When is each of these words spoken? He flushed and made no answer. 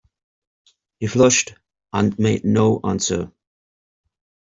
He 0.99 1.05
flushed 1.05 1.53
and 1.93 2.17
made 2.17 2.43
no 2.43 2.79
answer. 2.83 3.31